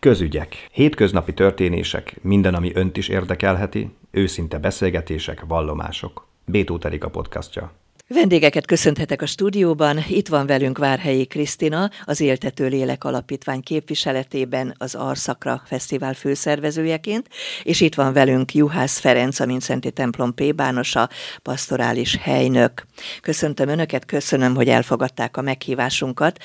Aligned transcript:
Közügyek. 0.00 0.68
Hétköznapi 0.72 1.34
történések, 1.34 2.16
minden, 2.22 2.54
ami 2.54 2.70
önt 2.74 2.96
is 2.96 3.08
érdekelheti, 3.08 3.90
őszinte 4.10 4.58
beszélgetések, 4.58 5.44
vallomások. 5.48 6.26
Bétó 6.44 6.80
a 7.00 7.08
podcastja. 7.08 7.72
Vendégeket 8.08 8.66
köszönhetek 8.66 9.22
a 9.22 9.26
stúdióban. 9.26 9.98
Itt 10.08 10.28
van 10.28 10.46
velünk 10.46 10.78
Várhelyi 10.78 11.26
Krisztina, 11.26 11.90
az 12.04 12.20
Éltető 12.20 12.66
Lélek 12.66 13.04
Alapítvány 13.04 13.60
képviseletében 13.60 14.74
az 14.78 14.94
Arszakra 14.94 15.62
Fesztivál 15.64 16.14
főszervezőjeként, 16.14 17.28
és 17.62 17.80
itt 17.80 17.94
van 17.94 18.12
velünk 18.12 18.54
Juhász 18.54 18.98
Ferenc, 18.98 19.40
a 19.40 19.46
Mincenti 19.46 19.90
templom 19.90 20.34
plébánosa, 20.34 21.08
pastorális 21.42 22.16
helynök. 22.16 22.86
Köszöntöm 23.20 23.68
Önöket, 23.68 24.04
köszönöm, 24.04 24.54
hogy 24.54 24.68
elfogadták 24.68 25.36
a 25.36 25.42
meghívásunkat. 25.42 26.38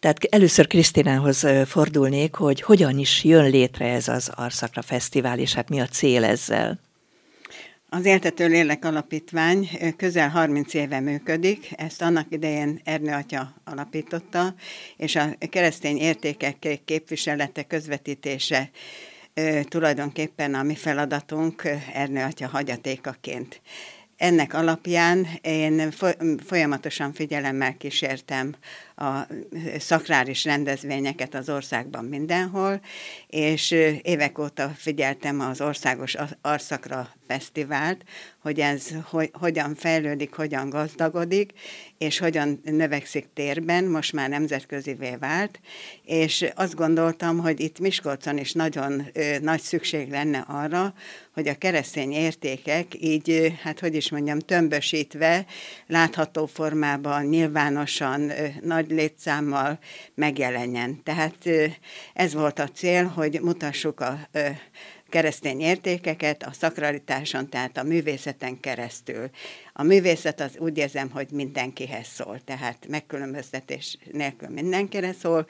Tehát 0.00 0.24
először 0.24 0.66
Krisztinához 0.66 1.46
fordulnék, 1.66 2.34
hogy 2.34 2.60
hogyan 2.60 2.98
is 2.98 3.24
jön 3.24 3.50
létre 3.50 3.86
ez 3.86 4.08
az 4.08 4.30
Arszakra 4.34 4.82
Fesztivál, 4.82 5.38
és 5.38 5.54
hát 5.54 5.68
mi 5.68 5.80
a 5.80 5.86
cél 5.86 6.24
ezzel? 6.24 6.78
Az 7.88 8.04
Éltető 8.04 8.46
Lélek 8.46 8.84
Alapítvány 8.84 9.68
közel 9.96 10.28
30 10.28 10.74
éve 10.74 11.00
működik, 11.00 11.70
ezt 11.76 12.02
annak 12.02 12.26
idején 12.30 12.80
Ernő 12.84 13.12
atya 13.12 13.54
alapította, 13.64 14.54
és 14.96 15.16
a 15.16 15.28
keresztény 15.50 15.96
értékek 15.96 16.80
képviselete, 16.84 17.62
közvetítése 17.62 18.70
tulajdonképpen 19.62 20.54
a 20.54 20.62
mi 20.62 20.74
feladatunk 20.74 21.68
Ernő 21.92 22.22
atya 22.22 22.48
hagyatékaként. 22.48 23.60
Ennek 24.16 24.54
alapján 24.54 25.26
én 25.40 25.92
folyamatosan 26.46 27.12
figyelemmel 27.12 27.76
kísértem 27.76 28.54
a 28.98 29.26
szakráris 29.78 30.44
rendezvényeket 30.44 31.34
az 31.34 31.48
országban 31.48 32.04
mindenhol, 32.04 32.80
és 33.26 33.70
évek 34.02 34.38
óta 34.38 34.68
figyeltem 34.76 35.40
az 35.40 35.60
Országos 35.60 36.16
Arszakra 36.40 37.08
Fesztivált, 37.26 38.04
hogy 38.42 38.60
ez 38.60 38.86
hogy, 39.04 39.30
hogyan 39.32 39.74
fejlődik, 39.74 40.34
hogyan 40.34 40.70
gazdagodik, 40.70 41.52
és 41.98 42.18
hogyan 42.18 42.60
növekszik 42.64 43.26
térben, 43.34 43.84
most 43.84 44.12
már 44.12 44.28
nemzetközivé 44.28 45.16
vált, 45.20 45.60
és 46.04 46.44
azt 46.54 46.74
gondoltam, 46.74 47.38
hogy 47.38 47.60
itt 47.60 47.78
Miskolcon 47.78 48.38
is 48.38 48.52
nagyon 48.52 49.08
ö, 49.12 49.38
nagy 49.38 49.60
szükség 49.60 50.10
lenne 50.10 50.38
arra, 50.38 50.94
hogy 51.34 51.48
a 51.48 51.54
keresztény 51.54 52.12
értékek 52.12 52.86
így, 53.00 53.52
hát 53.62 53.80
hogy 53.80 53.94
is 53.94 54.10
mondjam, 54.10 54.38
tömbösítve, 54.38 55.46
látható 55.86 56.46
formában, 56.46 57.24
nyilvánosan, 57.24 58.30
ö, 58.30 58.46
nagy 58.62 58.87
nagy 58.88 58.98
létszámmal 58.98 59.78
megjelenjen. 60.14 61.02
Tehát 61.02 61.34
ez 62.14 62.34
volt 62.34 62.58
a 62.58 62.68
cél, 62.68 63.04
hogy 63.04 63.40
mutassuk 63.42 64.00
a 64.00 64.28
keresztény 65.08 65.60
értékeket 65.60 66.42
a 66.42 66.52
szakralitáson, 66.52 67.48
tehát 67.48 67.76
a 67.76 67.82
művészeten 67.82 68.60
keresztül. 68.60 69.30
A 69.72 69.82
művészet 69.82 70.40
az 70.40 70.58
úgy 70.58 70.78
érzem, 70.78 71.10
hogy 71.10 71.30
mindenkihez 71.30 72.06
szól, 72.06 72.40
tehát 72.44 72.86
megkülönböztetés 72.88 73.98
nélkül 74.12 74.48
mindenkire 74.48 75.12
szól. 75.12 75.46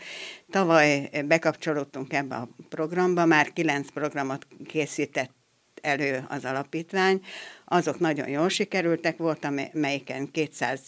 Tavaly 0.50 1.11
bekapcsolódtunk 1.27 2.12
ebbe 2.12 2.34
a 2.34 2.48
programba, 2.69 3.25
már 3.25 3.53
kilenc 3.53 3.91
programot 3.91 4.47
készített 4.66 5.36
elő 5.83 6.25
az 6.29 6.45
alapítvány, 6.45 7.21
azok 7.65 7.98
nagyon 7.98 8.29
jól 8.29 8.48
sikerültek, 8.48 9.17
volt, 9.17 9.45
amelyiken 9.45 10.31
200 10.31 10.81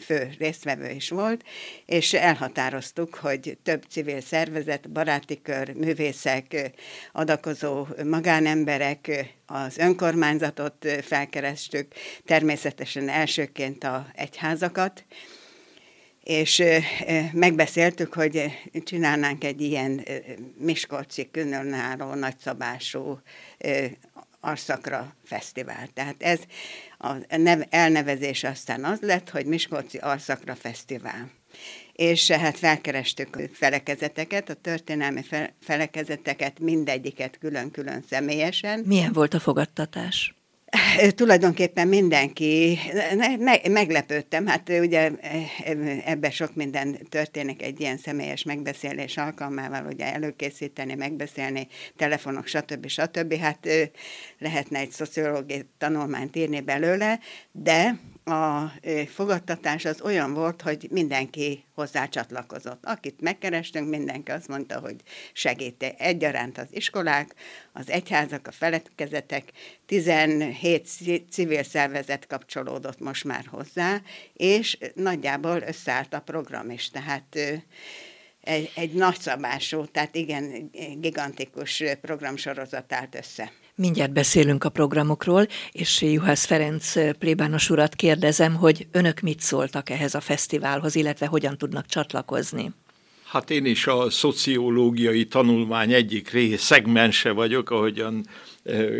fő 0.00 0.34
résztvevő 0.38 0.90
is 0.90 1.10
volt, 1.10 1.44
és 1.86 2.12
elhatároztuk, 2.12 3.14
hogy 3.14 3.58
több 3.62 3.84
civil 3.88 4.20
szervezet, 4.20 4.90
baráti 4.90 5.42
kör, 5.42 5.74
művészek, 5.74 6.70
adakozó 7.12 7.86
magánemberek, 8.04 9.34
az 9.46 9.78
önkormányzatot 9.78 10.86
felkerestük, 11.02 11.92
természetesen 12.24 13.08
elsőként 13.08 13.84
a 13.84 14.06
egyházakat, 14.14 15.04
és 16.24 16.62
megbeszéltük, 17.32 18.14
hogy 18.14 18.44
csinálnánk 18.84 19.44
egy 19.44 19.60
ilyen 19.60 20.04
Miskolci 20.58 21.30
különálló 21.30 22.14
nagyszabású 22.14 23.20
Arszakra 24.44 25.14
Fesztivál. 25.24 25.88
Tehát 25.94 26.22
ez 26.22 26.40
a 26.98 27.12
elnevezés 27.70 28.44
aztán 28.44 28.84
az 28.84 29.00
lett, 29.00 29.30
hogy 29.30 29.46
Miskolci 29.46 29.98
Arszakra 29.98 30.54
Fesztivál. 30.54 31.30
És 31.92 32.30
hát 32.30 32.58
felkerestük 32.58 33.50
felekezeteket, 33.52 34.48
a 34.48 34.54
történelmi 34.54 35.22
felekezeteket, 35.60 36.60
mindegyiket 36.60 37.38
külön-külön 37.38 38.04
személyesen. 38.08 38.82
Milyen 38.86 39.12
volt 39.12 39.34
a 39.34 39.40
fogadtatás? 39.40 40.34
Tulajdonképpen 41.14 41.88
mindenki, 41.88 42.78
me, 43.38 43.60
meglepődtem, 43.68 44.46
hát 44.46 44.68
ugye 44.68 45.10
ebbe 46.04 46.30
sok 46.30 46.54
minden 46.54 46.98
történik 47.08 47.62
egy 47.62 47.80
ilyen 47.80 47.96
személyes 47.96 48.42
megbeszélés 48.42 49.16
alkalmával, 49.16 49.86
ugye 49.86 50.12
előkészíteni, 50.14 50.94
megbeszélni, 50.94 51.68
telefonok, 51.96 52.46
stb. 52.46 52.86
stb. 52.86 53.34
Hát 53.34 53.68
lehetne 54.38 54.78
egy 54.78 54.90
szociológiai 54.90 55.64
tanulmányt 55.78 56.36
írni 56.36 56.60
belőle, 56.60 57.18
de 57.52 57.98
a 58.24 58.72
fogadtatás 59.06 59.84
az 59.84 60.00
olyan 60.00 60.34
volt, 60.34 60.62
hogy 60.62 60.86
mindenki 60.90 61.64
hozzá 61.74 62.06
csatlakozott. 62.06 62.84
Akit 62.84 63.20
megkerestünk, 63.20 63.88
mindenki 63.88 64.30
azt 64.30 64.48
mondta, 64.48 64.78
hogy 64.78 64.96
segíti 65.32 65.94
egyaránt 65.98 66.58
az 66.58 66.66
iskolák, 66.70 67.34
az 67.72 67.90
egyházak, 67.90 68.46
a 68.46 68.52
felekezetek, 68.52 69.52
17 69.86 70.88
civil 71.30 71.62
szervezet 71.62 72.26
kapcsolódott 72.26 73.00
most 73.00 73.24
már 73.24 73.44
hozzá, 73.46 74.00
és 74.32 74.78
nagyjából 74.94 75.62
összeállt 75.66 76.14
a 76.14 76.20
program 76.20 76.70
is, 76.70 76.90
tehát 76.90 77.38
egy, 78.40 78.72
egy 78.74 78.92
nagyszabású, 78.92 79.84
tehát 79.86 80.14
igen, 80.14 80.70
gigantikus 80.98 81.82
programsorozat 82.00 82.92
állt 82.92 83.14
össze. 83.14 83.52
Mindjárt 83.76 84.12
beszélünk 84.12 84.64
a 84.64 84.68
programokról, 84.68 85.46
és 85.72 86.02
Juhász 86.02 86.44
Ferenc 86.44 86.92
plébános 87.18 87.70
urat 87.70 87.94
kérdezem, 87.94 88.54
hogy 88.54 88.86
önök 88.92 89.20
mit 89.20 89.40
szóltak 89.40 89.90
ehhez 89.90 90.14
a 90.14 90.20
fesztiválhoz, 90.20 90.94
illetve 90.94 91.26
hogyan 91.26 91.58
tudnak 91.58 91.86
csatlakozni. 91.86 92.72
Hát 93.24 93.50
én 93.50 93.64
is 93.64 93.86
a 93.86 94.10
szociológiai 94.10 95.26
tanulmány 95.26 95.92
egyik 95.92 96.30
rész, 96.30 96.62
szegmense 96.62 97.30
vagyok, 97.30 97.70
ahogyan 97.70 98.26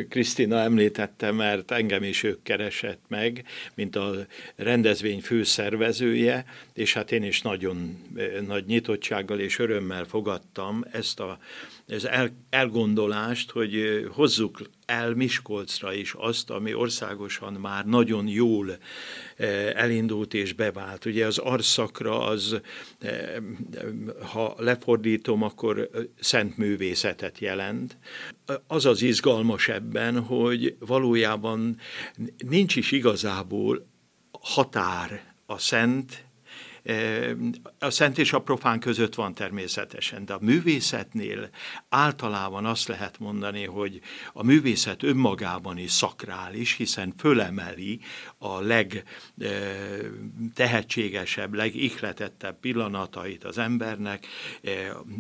Krisztina 0.09 0.59
említette, 0.59 1.31
mert 1.33 1.71
engem 1.71 2.03
is 2.03 2.23
ők 2.23 2.43
keresett 2.43 3.01
meg, 3.09 3.45
mint 3.75 3.97
a 3.97 4.27
rendezvény 4.57 5.21
főszervezője, 5.21 6.45
és 6.73 6.93
hát 6.93 7.13
én 7.13 7.23
is 7.23 7.43
nagyon 7.43 7.99
nagy 8.47 8.67
nyitottsággal 8.67 9.39
és 9.39 9.59
örömmel 9.59 10.05
fogadtam 10.05 10.85
ezt 10.91 11.21
a 11.21 11.39
ez 11.87 12.05
el, 12.05 12.31
elgondolást, 12.51 13.51
hogy 13.51 14.07
hozzuk 14.13 14.63
el 14.87 15.15
Miskolcra 15.15 15.93
is 15.93 16.15
azt, 16.17 16.51
ami 16.51 16.75
országosan 16.75 17.53
már 17.53 17.87
nagyon 17.87 18.29
jól 18.29 18.79
elindult 19.75 20.35
és 20.35 20.53
bevált. 20.53 21.05
Ugye 21.05 21.27
az 21.27 21.39
arszakra 21.39 22.27
az, 22.27 22.61
ha 24.33 24.55
lefordítom, 24.59 25.43
akkor 25.43 25.91
szent 26.21 26.57
művészetet 26.57 27.39
jelent. 27.39 27.97
Az 28.67 28.87
az 28.87 29.03
izgalmas 29.03 29.69
ebben, 29.69 30.21
hogy 30.21 30.77
valójában 30.79 31.79
nincs 32.49 32.77
is 32.77 32.93
igazából 32.93 33.87
határ 34.41 35.35
a 35.47 35.59
szent 35.59 36.24
a 37.79 37.91
szent 37.91 38.19
és 38.19 38.33
a 38.33 38.41
profán 38.41 38.81
között 38.81 39.15
van 39.15 39.35
természetesen, 39.35 40.25
de 40.25 40.33
a 40.33 40.39
művészetnél 40.41 41.49
általában 41.89 42.67
azt 42.67 42.89
lehet 42.89 43.19
mondani, 43.19 43.65
hogy 43.65 44.01
a 44.33 44.45
művészet 44.45 45.03
önmagában 45.03 45.79
is 45.79 45.91
szakrális, 45.91 46.77
hiszen 46.77 47.15
fölemeli 47.19 48.01
a 48.39 48.61
legtehetségesebb, 48.61 51.55
legihletettebb 51.55 52.61
pillanatait 52.61 53.45
az 53.45 53.59
embernek, 53.59 54.27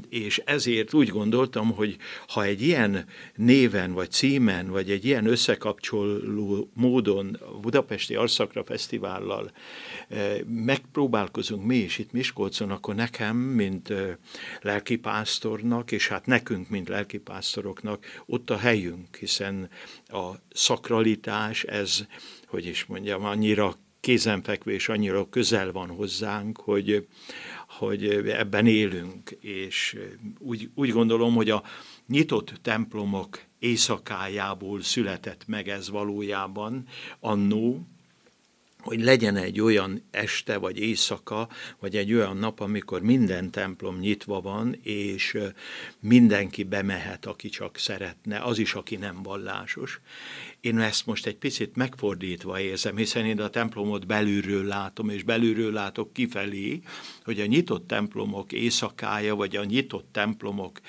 és 0.08 0.42
ezért 0.44 0.94
úgy 0.94 1.08
gondoltam, 1.08 1.70
hogy 1.70 1.96
ha 2.28 2.44
egy 2.44 2.62
ilyen 2.62 3.06
néven, 3.34 3.92
vagy 3.92 4.10
címen, 4.10 4.68
vagy 4.68 4.90
egy 4.90 5.04
ilyen 5.04 5.26
összekapcsoló 5.26 6.70
módon 6.74 7.38
Budapesti 7.60 8.14
Arszakra 8.14 8.64
Fesztivállal 8.64 9.52
megpróbálkozunk 10.46 11.53
dolgozunk 11.54 11.64
mi 11.64 11.76
is 11.76 11.98
itt 11.98 12.12
Miskolcon, 12.12 12.70
akkor 12.70 12.94
nekem, 12.94 13.36
mint 13.36 13.92
lelkipásztornak, 14.60 15.92
és 15.92 16.08
hát 16.08 16.26
nekünk, 16.26 16.68
mint 16.68 16.88
lelkipásztoroknak 16.88 18.04
ott 18.26 18.50
a 18.50 18.56
helyünk, 18.56 19.16
hiszen 19.16 19.70
a 20.06 20.30
szakralitás, 20.52 21.64
ez, 21.64 22.06
hogy 22.46 22.66
is 22.66 22.84
mondjam, 22.84 23.24
annyira 23.24 23.76
kézenfekvés 24.00 24.88
annyira 24.88 25.28
közel 25.28 25.72
van 25.72 25.88
hozzánk, 25.88 26.58
hogy, 26.58 27.06
hogy 27.68 28.08
ebben 28.28 28.66
élünk, 28.66 29.30
és 29.40 29.96
úgy, 30.38 30.70
úgy 30.74 30.90
gondolom, 30.90 31.34
hogy 31.34 31.50
a 31.50 31.62
nyitott 32.06 32.52
templomok 32.62 33.40
éjszakájából 33.58 34.82
született 34.82 35.46
meg 35.46 35.68
ez 35.68 35.90
valójában 35.90 36.84
annó, 37.20 37.86
hogy 38.84 39.02
legyen 39.02 39.36
egy 39.36 39.60
olyan 39.60 40.02
este, 40.10 40.56
vagy 40.56 40.78
éjszaka, 40.78 41.48
vagy 41.78 41.96
egy 41.96 42.12
olyan 42.12 42.36
nap, 42.36 42.60
amikor 42.60 43.02
minden 43.02 43.50
templom 43.50 43.98
nyitva 43.98 44.40
van, 44.40 44.78
és 44.82 45.38
mindenki 46.00 46.62
bemehet, 46.62 47.26
aki 47.26 47.48
csak 47.48 47.76
szeretne, 47.78 48.38
az 48.38 48.58
is, 48.58 48.74
aki 48.74 48.96
nem 48.96 49.22
vallásos. 49.22 50.00
Én 50.64 50.78
ezt 50.78 51.06
most 51.06 51.26
egy 51.26 51.36
picit 51.36 51.76
megfordítva 51.76 52.60
érzem, 52.60 52.96
hiszen 52.96 53.26
én 53.26 53.40
a 53.40 53.48
templomot 53.48 54.06
belülről 54.06 54.64
látom, 54.64 55.08
és 55.08 55.22
belülről 55.22 55.72
látok 55.72 56.12
kifelé, 56.12 56.80
hogy 57.24 57.40
a 57.40 57.46
nyitott 57.46 57.86
templomok 57.86 58.52
éjszakája, 58.52 59.34
vagy 59.34 59.56
a 59.56 59.64
nyitott 59.64 60.08
templomok 60.12 60.80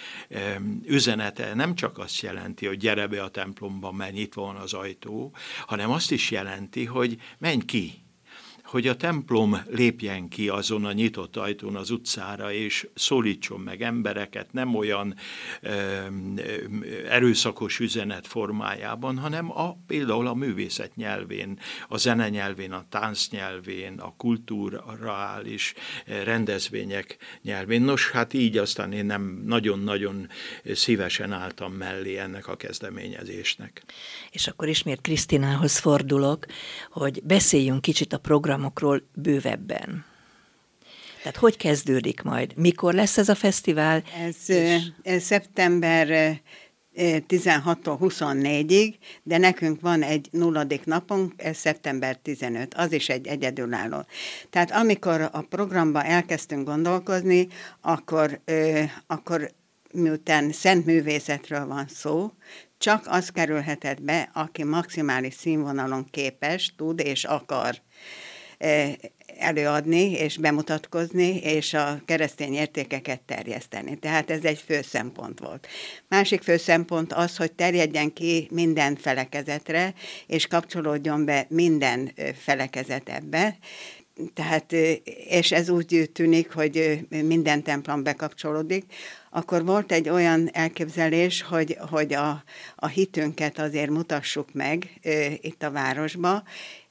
üzenete 0.86 1.54
nem 1.54 1.76
csak 1.76 1.98
azt 1.98 2.22
jelenti, 2.22 2.66
hogy 2.66 2.78
gyere 2.78 3.08
be 3.08 3.24
a 3.24 3.30
templomba, 3.30 3.92
mert 3.92 4.14
nyitva 4.14 4.42
van 4.42 4.56
az 4.56 4.74
ajtó, 4.74 5.36
hanem 5.66 5.92
azt 5.92 6.12
is 6.12 6.32
jelenti, 6.32 6.86
hogy 6.86 7.18
menj 7.38 7.66
ki, 7.66 8.05
hogy 8.76 8.88
a 8.88 8.96
templom 8.96 9.62
lépjen 9.70 10.28
ki 10.28 10.50
azon 10.50 10.86
a 10.86 10.92
nyitott 10.92 11.36
ajtón 11.36 11.76
az 11.76 11.90
utcára, 11.90 12.52
és 12.52 12.88
szólítson 12.96 13.60
meg 13.60 13.82
embereket, 13.82 14.54
nem 14.54 14.76
olyan 14.76 15.16
ö, 15.62 15.72
erőszakos 17.10 17.80
üzenet 17.80 18.28
formájában, 18.28 19.18
hanem 19.18 19.52
a, 19.52 19.78
például 19.88 20.28
a 20.28 20.34
művészet 20.34 20.96
nyelvén, 20.96 21.60
a 21.88 21.98
zene 21.98 22.30
nyelvén, 22.30 22.72
a 22.72 22.86
tánc 22.90 23.30
nyelvén, 23.30 24.00
a 24.00 24.14
kulturális 24.18 25.74
rendezvények 26.06 27.18
nyelvén. 27.42 27.82
Nos, 27.82 28.12
hát 28.12 28.34
így 28.34 28.58
aztán 28.58 28.92
én 28.92 29.06
nem 29.06 29.42
nagyon-nagyon 29.46 30.30
szívesen 30.74 31.32
álltam 31.32 31.74
mellé 31.74 32.18
ennek 32.18 32.48
a 32.48 32.56
kezdeményezésnek. 32.56 33.84
És 34.32 34.48
akkor 34.48 34.68
ismét 34.68 35.02
Krisztinához 35.02 35.78
fordulok, 35.78 36.46
hogy 36.90 37.24
beszéljünk 37.24 37.82
kicsit 37.82 38.14
a 38.14 38.18
programról, 38.18 38.64
programokról 38.70 39.02
bővebben. 39.14 40.06
Tehát 41.22 41.38
hogy 41.38 41.58
kezdődik 41.58 42.22
majd? 42.22 42.54
Mikor 42.56 42.94
lesz 42.94 43.18
ez 43.18 43.30
a 43.30 43.36
fesztivál? 43.36 44.04
Ez, 44.20 44.56
ez 45.02 45.24
szeptember 45.24 46.40
16-tól 46.98 47.98
24-ig, 48.00 48.94
de 49.24 49.38
nekünk 49.38 49.82
van 49.82 50.02
egy 50.02 50.28
nulladik 50.32 50.86
napunk, 50.86 51.34
ez 51.38 51.58
szeptember 51.58 52.18
15, 52.18 52.74
az 52.74 52.92
is 52.92 53.10
egy 53.10 53.28
egyedülálló. 53.28 54.06
Tehát 54.50 54.72
amikor 54.72 55.22
a 55.22 55.42
programba 55.50 56.04
elkezdtünk 56.04 56.68
gondolkozni, 56.68 57.48
akkor, 57.82 58.42
akkor 59.08 59.52
miután 59.92 60.52
szent 60.52 60.86
művészetről 60.86 61.66
van 61.66 61.86
szó, 61.88 62.32
csak 62.78 63.04
az 63.08 63.30
kerülhetett 63.30 64.02
be, 64.02 64.30
aki 64.34 64.64
maximális 64.64 65.34
színvonalon 65.34 66.06
képes, 66.12 66.74
tud 66.78 67.00
és 67.00 67.24
akar 67.24 67.82
előadni 69.38 70.12
és 70.12 70.38
bemutatkozni, 70.38 71.38
és 71.38 71.74
a 71.74 72.02
keresztény 72.06 72.54
értékeket 72.54 73.22
terjeszteni. 73.22 73.98
Tehát 73.98 74.32
ez 74.32 74.44
egy 74.44 74.64
fő 74.66 74.82
szempont 74.82 75.40
volt. 75.40 75.68
Másik 76.08 76.42
fő 76.42 76.58
szempont 76.58 77.14
az, 77.14 77.38
hogy 77.38 77.52
terjedjen 77.52 78.14
ki 78.14 78.48
minden 78.52 78.96
felekezetre, 78.96 79.94
és 80.28 80.48
kapcsolódjon 80.48 81.26
be 81.26 81.46
minden 81.50 82.12
felekezet 82.38 83.10
ebbe, 83.10 83.58
tehát, 84.34 84.72
és 85.28 85.52
ez 85.52 85.70
úgy 85.70 86.10
tűnik, 86.14 86.54
hogy 86.54 87.06
minden 87.10 87.64
templom 87.64 88.04
bekapcsolódik, 88.04 88.86
akkor 89.30 89.66
volt 89.66 89.92
egy 89.92 90.10
olyan 90.10 90.50
elképzelés, 90.54 91.42
hogy, 91.42 91.78
hogy 91.90 92.14
a, 92.14 92.44
a 92.76 92.88
hitünket 92.88 93.60
azért 93.60 93.90
mutassuk 93.90 94.54
meg 94.54 95.00
e, 95.04 95.28
itt 95.42 95.64
a 95.64 95.72
városba. 95.72 96.44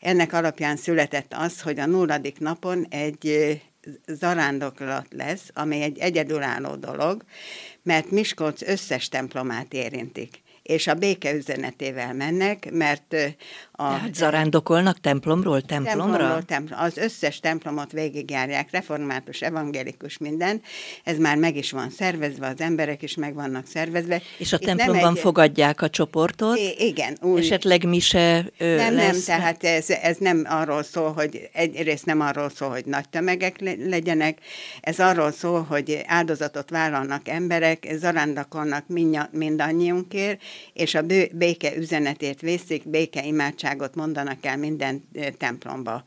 Ennek 0.04 0.32
alapján 0.32 0.76
született 0.76 1.34
az, 1.36 1.60
hogy 1.60 1.78
a 1.78 1.86
nulladik 1.86 2.38
napon 2.38 2.86
egy 2.90 3.60
zarándoklat 4.06 5.06
lesz, 5.10 5.50
ami 5.54 5.80
egy 5.82 5.98
egyedülálló 5.98 6.74
dolog, 6.74 7.24
mert 7.82 8.10
Miskolc 8.10 8.62
összes 8.62 9.08
templomát 9.08 9.72
érintik 9.72 10.42
és 10.62 10.86
a 10.86 10.94
béke 10.94 11.34
üzenetével 11.34 12.14
mennek, 12.14 12.70
mert 12.70 13.16
a... 13.76 13.88
Tehát 13.88 14.14
zarándokolnak 14.14 15.00
templomról 15.00 15.60
templomra? 15.60 16.02
Templomról 16.02 16.42
templom. 16.42 16.80
Az 16.80 16.96
összes 16.96 17.40
templomot 17.40 17.92
végigjárják, 17.92 18.70
református, 18.70 19.40
evangélikus, 19.40 20.18
minden. 20.18 20.62
Ez 21.04 21.18
már 21.18 21.36
meg 21.36 21.56
is 21.56 21.70
van 21.70 21.90
szervezve, 21.90 22.46
az 22.46 22.60
emberek 22.60 23.02
is 23.02 23.14
meg 23.14 23.34
vannak 23.34 23.66
szervezve. 23.66 24.22
És 24.38 24.52
a 24.52 24.56
Itt 24.60 24.66
templomban 24.66 25.14
egy... 25.14 25.20
fogadják 25.20 25.82
a 25.82 25.88
csoportot? 25.90 26.58
I- 26.58 26.86
igen. 26.86 27.16
Úgy... 27.20 27.38
Esetleg 27.38 27.84
mise 27.84 28.46
ö, 28.58 28.76
Nem, 28.76 28.94
lesz? 28.94 29.26
nem, 29.26 29.38
tehát 29.38 29.64
ez, 29.64 29.90
ez 29.90 30.16
nem 30.16 30.44
arról 30.48 30.82
szól, 30.82 31.12
hogy 31.12 31.48
egyrészt 31.52 32.06
nem 32.06 32.20
arról 32.20 32.50
szól, 32.50 32.68
hogy 32.68 32.84
nagy 32.84 33.08
tömegek 33.08 33.60
legyenek, 33.88 34.38
ez 34.80 34.98
arról 34.98 35.32
szól, 35.32 35.62
hogy 35.62 36.02
áldozatot 36.06 36.70
vállalnak 36.70 37.28
emberek, 37.28 37.86
zarándakolnak 37.96 38.84
mindannyiunkért, 39.30 40.42
és 40.72 40.94
a 40.94 41.02
béke 41.32 41.76
üzenetét 41.76 42.40
vészik, 42.40 42.88
béke 42.88 43.24
imádságot 43.64 43.94
mondanak 43.94 44.44
el 44.44 44.56
minden 44.56 45.08
templomba. 45.38 46.02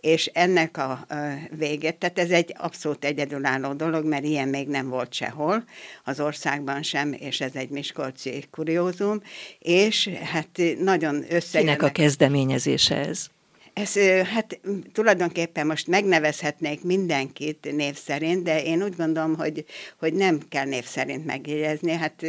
És 0.00 0.26
ennek 0.26 0.76
a 0.76 1.06
véget, 1.50 1.96
tehát 1.96 2.18
ez 2.18 2.30
egy 2.30 2.54
abszolút 2.58 3.04
egyedülálló 3.04 3.72
dolog, 3.72 4.04
mert 4.04 4.24
ilyen 4.24 4.48
még 4.48 4.68
nem 4.68 4.88
volt 4.88 5.12
sehol 5.12 5.64
az 6.04 6.20
országban 6.20 6.82
sem, 6.82 7.12
és 7.12 7.40
ez 7.40 7.54
egy 7.54 7.68
miskolci 7.68 8.44
kuriózum, 8.50 9.22
és 9.58 10.08
hát 10.08 10.60
nagyon 10.78 11.24
összejönnek. 11.28 11.76
Kinek 11.76 11.82
a 11.82 11.92
kezdeményezése 11.92 12.96
ez? 12.96 13.26
Ez 13.72 13.92
hát 14.24 14.60
tulajdonképpen 14.92 15.66
most 15.66 15.86
megnevezhetnék 15.86 16.82
mindenkit 16.82 17.68
név 17.72 17.94
szerint, 17.94 18.42
de 18.42 18.62
én 18.62 18.82
úgy 18.82 18.96
gondolom, 18.96 19.36
hogy, 19.36 19.64
hogy 19.98 20.14
nem 20.14 20.40
kell 20.48 20.64
név 20.64 20.84
szerint 20.84 21.26
megjegyezni. 21.26 21.92
Hát 21.92 22.26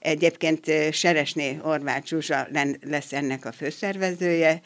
egyébként 0.00 0.72
Seresné 0.92 1.58
Orvács 1.62 2.08
Zsuzsa 2.08 2.48
lesz 2.82 3.12
ennek 3.12 3.44
a 3.44 3.52
főszervezője, 3.52 4.60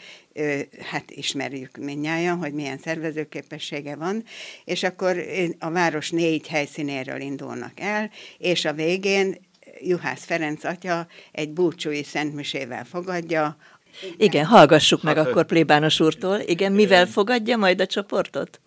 hát 0.81 1.11
ismerjük 1.11 1.77
mindnyájan, 1.77 2.39
hogy 2.39 2.53
milyen 2.53 2.79
szervezőképessége 2.79 3.97
van, 3.97 4.25
és 4.65 4.83
akkor 4.83 5.17
a 5.59 5.71
város 5.71 6.11
négy 6.11 6.49
helyszínéről 6.49 7.21
indulnak 7.21 7.81
el, 7.81 8.11
és 8.39 8.65
a 8.65 8.73
végén 8.73 9.37
Juhász 9.81 10.25
Ferenc 10.25 10.65
atya 10.65 11.07
egy 11.33 11.51
búcsúi 11.51 12.03
szentmisével 12.03 12.85
fogadja 12.85 13.57
igen, 14.03 14.15
Igen 14.19 14.45
hallgassuk 14.45 15.03
meg 15.03 15.17
hát, 15.17 15.27
akkor 15.27 15.47
plébános 15.47 16.01
úrtól. 16.01 16.39
Igen, 16.41 16.73
mivel 16.73 17.07
fogadja 17.07 17.57
majd 17.57 17.81
a 17.81 17.87
csoportot? 17.87 18.61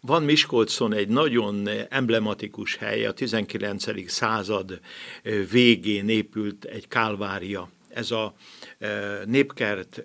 Van 0.00 0.22
Miskolcon 0.22 0.94
egy 0.94 1.08
nagyon 1.08 1.68
emblematikus 1.88 2.76
hely, 2.76 3.06
a 3.06 3.12
19. 3.12 4.10
század 4.10 4.80
végén 5.50 6.08
épült 6.08 6.64
egy 6.64 6.88
kálvária. 6.88 7.68
Ez 7.90 8.10
a 8.10 8.34
népkert 9.24 10.02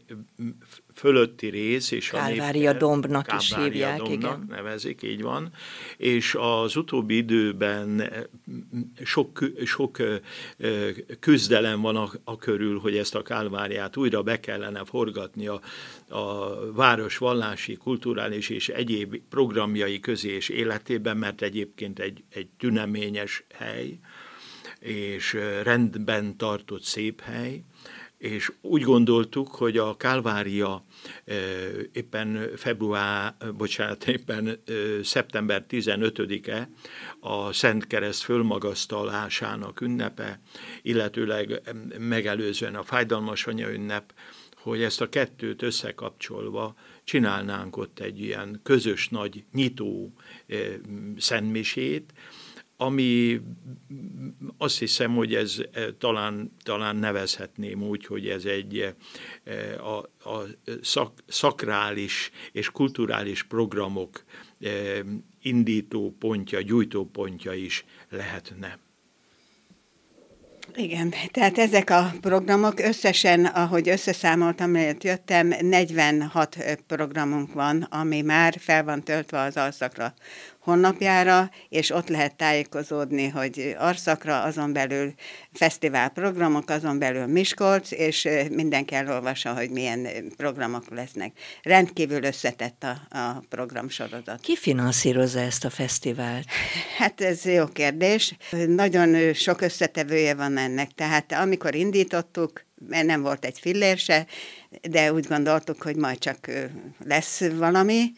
fölötti 0.96 1.48
rész, 1.48 1.92
és 1.92 2.12
a 2.12 2.18
Kálvária 2.18 2.74
dombnak 2.74 3.26
Kálvária 3.26 3.66
is 3.66 3.74
hívják, 3.74 3.98
dombnak 3.98 4.18
igen. 4.18 4.46
nevezik, 4.50 5.02
így 5.04 5.22
van, 5.22 5.54
és 5.98 6.36
az 6.40 6.76
utóbbi 6.76 7.16
időben 7.16 8.02
eh, 8.02 8.24
sok, 9.04 9.40
sok 9.66 9.98
eh, 10.00 10.20
küzdelem 11.20 11.82
van 11.82 11.96
a, 11.96 12.10
a 12.24 12.38
körül, 12.38 12.80
hogy 12.80 12.98
ezt 12.98 13.16
a 13.16 13.22
Kálváriát 13.22 13.98
újra 13.98 14.24
be 14.24 14.40
kellene 14.40 14.86
forgatni 14.86 15.48
a, 15.48 15.62
a 16.10 16.56
város 16.74 17.18
vallási, 17.18 17.76
kulturális 17.76 18.50
és 18.50 18.70
egyéb 18.70 19.16
programjai 19.30 20.00
közé 20.00 20.30
és 20.30 20.50
életében, 20.50 21.18
mert 21.18 21.42
egyébként 21.42 22.00
egy, 22.00 22.24
egy 22.30 22.48
tüneményes 22.58 23.44
hely, 23.54 24.00
és 24.80 25.38
rendben 25.64 26.38
tartott 26.38 26.84
szép 26.84 27.22
hely, 27.22 27.62
és 28.26 28.52
úgy 28.62 28.82
gondoltuk, 28.82 29.48
hogy 29.48 29.78
a 29.78 29.98
Kálvária 29.98 30.86
éppen 31.92 32.50
február, 32.56 33.36
bocsánat, 33.58 34.08
éppen 34.08 34.64
szeptember 35.04 35.66
15-e 35.70 36.70
a 37.20 37.54
Szent 37.54 37.88
Kereszt 37.88 38.24
fölmagasztalásának 38.24 39.82
ünnepe, 39.82 40.40
illetőleg 40.82 41.62
megelőzően 41.98 42.76
a 42.76 42.84
fájdalmas 42.84 43.48
anya 43.48 43.72
ünnep, 43.72 44.14
hogy 44.56 44.82
ezt 44.82 45.02
a 45.02 45.10
kettőt 45.10 45.62
összekapcsolva 45.62 46.76
csinálnánk 47.04 47.78
ott 47.78 48.00
egy 48.00 48.22
ilyen 48.22 48.60
közös 48.64 49.10
nagy 49.10 49.44
nyitó 49.54 50.14
szentmisét, 51.18 52.14
ami 52.78 53.42
azt 54.58 54.80
hiszem, 54.80 55.16
hogy 55.16 55.36
ez 55.36 55.58
talán, 55.98 56.52
talán 56.64 56.96
nevezhetném 56.96 57.84
úgy, 57.84 58.06
hogy 58.06 58.28
ez 58.28 58.46
egy 58.46 58.96
a, 59.78 60.30
a 60.30 60.46
szak, 60.82 61.24
szakrális 61.28 62.32
és 62.52 62.70
kulturális 62.70 63.44
programok 63.44 64.24
indító 65.42 66.16
pontja, 66.20 66.62
gyújtó 66.62 67.06
pontja 67.06 67.54
is 67.54 67.86
lehetne. 68.10 68.80
Igen, 70.78 71.14
tehát 71.32 71.58
ezek 71.58 71.90
a 71.90 72.14
programok 72.22 72.80
összesen, 72.80 73.46
ahogy 73.46 73.90
összeszámoltam, 73.90 74.70
mert 74.70 75.04
jöttem, 75.04 75.48
46 75.48 76.58
programunk 76.88 77.54
van, 77.54 77.82
ami 77.82 78.22
már 78.22 78.56
fel 78.60 78.84
van 78.84 79.04
töltve 79.04 79.40
az 79.40 79.58
alszakra 79.58 80.14
honlapjára, 80.66 81.50
és 81.70 81.90
ott 81.90 82.10
lehet 82.10 82.36
tájékozódni, 82.36 83.28
hogy 83.28 83.76
Arszakra, 83.80 84.42
azon 84.42 84.74
belül 84.74 85.14
fesztiválprogramok, 85.54 86.70
azon 86.70 87.00
belül 87.00 87.26
Miskolc, 87.26 87.92
és 87.92 88.28
mindenki 88.50 88.96
elolvassa, 88.96 89.54
hogy 89.54 89.70
milyen 89.70 90.08
programok 90.38 90.84
lesznek. 90.90 91.32
Rendkívül 91.64 92.24
összetett 92.24 92.84
a, 92.84 93.18
a 93.18 93.44
programsorozat. 93.50 94.40
Ki 94.42 94.56
finanszírozza 94.56 95.40
ezt 95.40 95.66
a 95.66 95.70
fesztivált? 95.70 96.46
Hát 96.98 97.22
ez 97.22 97.46
jó 97.46 97.66
kérdés. 97.66 98.36
Nagyon 98.68 99.34
sok 99.34 99.62
összetevője 99.62 100.36
van 100.36 100.58
ennek. 100.58 100.92
Tehát 100.92 101.32
amikor 101.32 101.76
indítottuk, 101.76 102.66
mert 102.88 103.06
nem 103.06 103.22
volt 103.22 103.46
egy 103.46 103.60
fillér 103.60 103.98
se, 103.98 104.26
de 104.82 105.14
úgy 105.14 105.28
gondoltuk, 105.28 105.82
hogy 105.82 105.96
majd 105.96 106.18
csak 106.18 106.52
lesz 107.06 107.42
valami, 107.48 108.12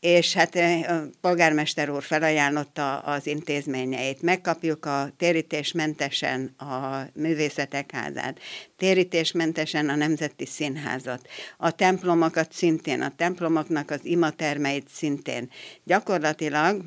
és 0.00 0.34
hát 0.34 0.56
eh, 0.56 0.90
a 0.90 1.02
polgármester 1.20 1.90
úr 1.90 2.02
felajánlotta 2.02 2.98
az 2.98 3.26
intézményeit. 3.26 4.22
Megkapjuk 4.22 4.86
a 4.86 5.12
térítésmentesen 5.16 6.54
a 6.58 7.02
művészetek 7.14 7.90
házát, 7.92 8.40
térítésmentesen 8.76 9.88
a 9.88 9.94
Nemzeti 9.94 10.46
Színházat, 10.46 11.28
a 11.56 11.70
templomokat 11.70 12.52
szintén, 12.52 13.00
a 13.00 13.12
templomoknak 13.16 13.90
az 13.90 14.00
imatermeit 14.02 14.88
szintén. 14.88 15.50
Gyakorlatilag, 15.84 16.82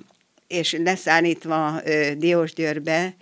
és 0.47 0.77
leszállítva 0.83 1.81
Diósgyőrbe, 2.17 3.15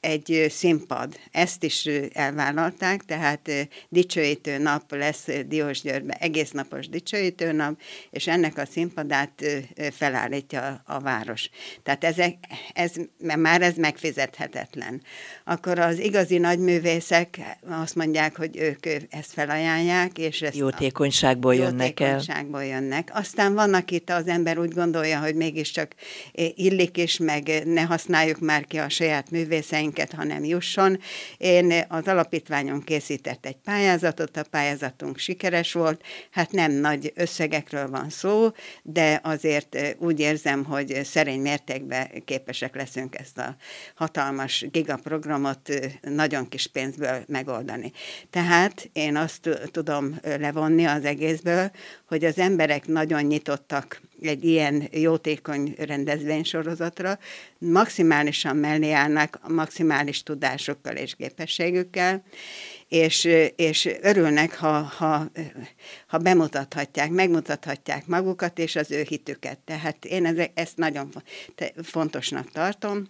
egy 0.00 0.46
színpad. 0.48 1.18
Ezt 1.30 1.62
is 1.64 1.88
elvállalták, 2.12 3.04
tehát 3.04 3.50
dicsőítő 3.88 4.58
nap 4.58 4.92
lesz 4.92 5.26
Diósgyőrben, 5.46 6.16
egész 6.20 6.50
napos 6.50 6.88
dicsőítő 6.88 7.52
nap, 7.52 7.80
és 8.10 8.26
ennek 8.26 8.58
a 8.58 8.66
színpadát 8.66 9.44
felállítja 9.92 10.82
a 10.86 10.98
város. 11.00 11.50
Tehát 11.82 12.04
ezek, 12.04 12.34
ez, 12.72 12.92
már 13.18 13.62
ez 13.62 13.74
megfizethetetlen. 13.76 15.02
Akkor 15.44 15.78
az 15.78 15.98
igazi 15.98 16.38
nagyművészek 16.38 17.40
azt 17.68 17.94
mondják, 17.94 18.36
hogy 18.36 18.56
ők 18.56 18.86
ezt 19.10 19.32
felajánlják, 19.32 20.18
és 20.18 20.42
ezt 20.42 20.56
jótékonyságból 20.56 21.50
a, 21.50 21.54
jönnek 21.54 22.00
jótékonyságból 22.00 22.60
el. 22.60 22.66
jönnek. 22.66 23.10
Aztán 23.12 23.54
vannak 23.54 23.90
itt, 23.90 24.10
az 24.10 24.26
ember 24.26 24.58
úgy 24.58 24.72
gondolja, 24.72 25.20
hogy 25.20 25.34
mégiscsak 25.34 25.94
illik 26.54 26.96
is, 26.96 27.16
meg 27.16 27.62
ne 27.64 27.82
használjuk 27.82 28.38
már 28.38 28.66
ki 28.66 28.78
a 28.78 28.88
saját 28.88 29.30
művészeink 29.30 29.85
minket, 29.86 30.12
hanem 30.12 30.44
jusson. 30.44 30.98
Én 31.36 31.84
az 31.88 32.06
alapítványon 32.06 32.82
készített 32.82 33.46
egy 33.46 33.56
pályázatot, 33.56 34.36
a 34.36 34.44
pályázatunk 34.50 35.18
sikeres 35.18 35.72
volt, 35.72 36.02
hát 36.30 36.50
nem 36.50 36.72
nagy 36.72 37.12
összegekről 37.14 37.88
van 37.88 38.10
szó, 38.10 38.50
de 38.82 39.20
azért 39.22 39.78
úgy 39.98 40.20
érzem, 40.20 40.64
hogy 40.64 41.00
szerény 41.04 41.40
mértékben 41.40 42.08
képesek 42.24 42.74
leszünk 42.74 43.18
ezt 43.18 43.38
a 43.38 43.56
hatalmas 43.94 44.66
gigaprogramot 44.70 45.70
nagyon 46.00 46.48
kis 46.48 46.66
pénzből 46.66 47.24
megoldani. 47.26 47.92
Tehát 48.30 48.90
én 48.92 49.16
azt 49.16 49.48
tudom 49.70 50.18
levonni 50.22 50.84
az 50.84 51.04
egészből, 51.04 51.70
hogy 52.08 52.24
az 52.24 52.38
emberek 52.38 52.86
nagyon 52.86 53.22
nyitottak 53.22 54.00
egy 54.26 54.44
ilyen 54.44 54.88
jótékony 54.92 55.74
rendezvénysorozatra, 55.78 57.18
maximálisan 57.58 58.56
mellé 58.56 58.90
állnak 58.90 59.38
a 59.42 59.52
maximális 59.52 60.22
tudásokkal 60.22 60.96
és 60.96 61.14
képességükkel, 61.14 62.24
és, 62.88 63.28
és 63.56 63.88
örülnek, 64.00 64.58
ha, 64.58 64.80
ha, 64.80 65.30
ha 66.06 66.18
bemutathatják, 66.18 67.10
megmutathatják 67.10 68.06
magukat 68.06 68.58
és 68.58 68.76
az 68.76 68.90
ő 68.90 69.04
hitüket. 69.08 69.58
Tehát 69.58 70.04
én 70.04 70.50
ezt 70.54 70.76
nagyon 70.76 71.12
fontosnak 71.82 72.50
tartom, 72.50 73.08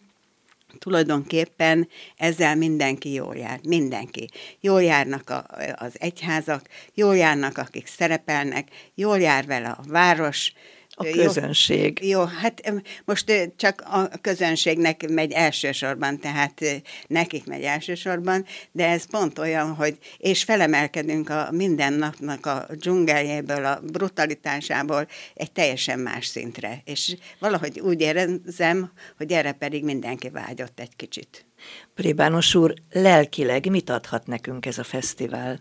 tulajdonképpen 0.79 1.89
ezzel 2.17 2.57
mindenki 2.57 3.13
jól 3.13 3.37
jár, 3.37 3.61
mindenki. 3.63 4.29
Jól 4.61 4.83
járnak 4.83 5.31
a, 5.31 5.47
az 5.75 5.93
egyházak, 5.99 6.69
jól 6.95 7.17
járnak, 7.17 7.59
akik 7.59 7.87
szerepelnek, 7.87 8.69
jól 8.95 9.21
jár 9.21 9.47
vele 9.47 9.69
a 9.69 9.85
város, 9.89 10.53
a 10.99 11.05
közönség. 11.05 11.99
Jó, 12.03 12.09
jó, 12.09 12.25
hát 12.25 12.73
most 13.05 13.50
csak 13.57 13.81
a 13.81 14.09
közönségnek 14.21 15.09
megy 15.09 15.33
elsősorban, 15.33 16.19
tehát 16.19 16.61
nekik 17.07 17.47
megy 17.47 17.62
elsősorban, 17.62 18.45
de 18.73 18.88
ez 18.88 19.07
pont 19.11 19.38
olyan, 19.38 19.75
hogy 19.75 19.99
és 20.19 20.45
felemelkedünk 20.45 21.31
a 21.31 21.49
mindennapnak 21.50 22.47
a 22.47 22.67
dzsungeljéből, 22.75 23.65
a 23.65 23.81
brutalitásából 23.93 25.07
egy 25.35 25.53
teljesen 25.53 25.99
más 25.99 26.26
szintre. 26.26 26.81
És 26.85 27.17
valahogy 27.38 27.81
úgy 27.81 28.00
érzem, 28.00 28.93
hogy 29.17 29.33
erre 29.33 29.53
pedig 29.53 29.85
mindenki 29.85 30.29
vágyott 30.29 30.81
egy 30.81 30.97
kicsit. 30.97 31.47
Prébános 31.95 32.55
úr, 32.55 32.75
lelkileg 32.91 33.71
mit 33.71 33.91
adhat 33.91 34.26
nekünk 34.26 34.67
ez 34.67 34.79
a 34.79 34.85
fesztivál? 34.85 35.61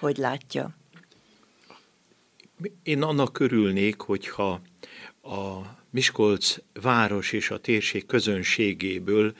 Hogy 0.00 0.16
látja? 0.16 0.80
Én 2.82 3.02
annak 3.02 3.38
örülnék, 3.38 4.00
hogyha 4.00 4.60
a 5.22 5.60
Miskolc 5.90 6.56
város 6.72 7.32
és 7.32 7.50
a 7.50 7.58
térség 7.58 8.06
közönségéből 8.06 9.34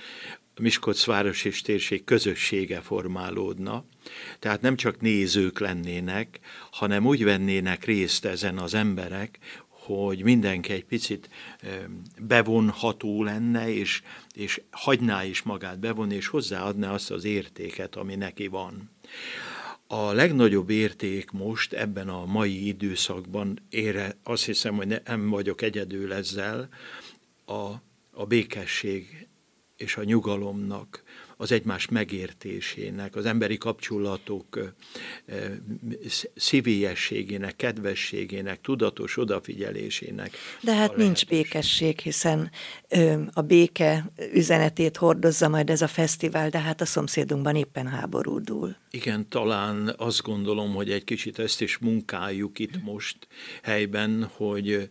Miskolc 0.60 1.04
város 1.04 1.44
és 1.44 1.60
térség 1.60 2.04
közössége 2.04 2.80
formálódna. 2.80 3.84
Tehát 4.38 4.60
nem 4.60 4.76
csak 4.76 5.00
nézők 5.00 5.58
lennének, 5.58 6.40
hanem 6.70 7.06
úgy 7.06 7.24
vennének 7.24 7.84
részt 7.84 8.24
ezen 8.24 8.58
az 8.58 8.74
emberek, 8.74 9.38
hogy 9.68 10.22
mindenki 10.22 10.72
egy 10.72 10.84
picit 10.84 11.28
bevonható 12.20 13.22
lenne, 13.22 13.74
és, 13.74 14.02
és 14.34 14.60
hagyná 14.70 15.24
is 15.24 15.42
magát 15.42 15.78
bevonni, 15.78 16.14
és 16.14 16.26
hozzáadná 16.26 16.92
azt 16.92 17.10
az 17.10 17.24
értéket, 17.24 17.96
ami 17.96 18.14
neki 18.14 18.46
van. 18.46 18.90
A 19.94 20.12
legnagyobb 20.12 20.70
érték 20.70 21.30
most 21.30 21.72
ebben 21.72 22.08
a 22.08 22.24
mai 22.24 22.66
időszakban, 22.66 23.58
ére 23.70 24.16
azt 24.22 24.44
hiszem, 24.44 24.76
hogy 24.76 25.00
nem 25.04 25.28
vagyok 25.28 25.62
egyedül 25.62 26.12
ezzel, 26.12 26.68
a, 27.44 27.70
a 28.10 28.26
békesség 28.26 29.28
és 29.76 29.96
a 29.96 30.04
nyugalomnak 30.04 31.02
az 31.42 31.52
egymás 31.52 31.88
megértésének, 31.88 33.16
az 33.16 33.26
emberi 33.26 33.58
kapcsolatok 33.58 34.74
szívélyességének, 36.34 37.56
kedvességének, 37.56 38.60
tudatos 38.60 39.16
odafigyelésének. 39.16 40.36
De 40.60 40.74
hát 40.74 40.96
nincs 40.96 41.26
békesség, 41.26 42.00
hiszen 42.00 42.50
a 43.32 43.40
béke 43.40 44.12
üzenetét 44.32 44.96
hordozza 44.96 45.48
majd 45.48 45.70
ez 45.70 45.82
a 45.82 45.86
fesztivál, 45.86 46.48
de 46.48 46.58
hát 46.58 46.80
a 46.80 46.86
szomszédunkban 46.86 47.56
éppen 47.56 47.86
háború 47.86 48.40
dúl. 48.40 48.76
Igen, 48.90 49.28
talán 49.28 49.94
azt 49.96 50.22
gondolom, 50.22 50.74
hogy 50.74 50.90
egy 50.90 51.04
kicsit 51.04 51.38
ezt 51.38 51.60
is 51.60 51.78
munkáljuk 51.78 52.58
itt 52.58 52.82
most 52.82 53.16
helyben, 53.62 54.30
hogy, 54.36 54.88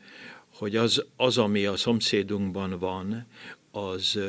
hogy 0.53 0.75
az, 0.75 1.05
az, 1.15 1.37
ami 1.37 1.65
a 1.65 1.75
szomszédunkban 1.75 2.79
van, 2.79 3.25
az 3.71 4.19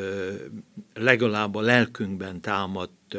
legalább 0.94 1.54
a 1.54 1.60
lelkünkben 1.60 2.40
támadt 2.40 3.16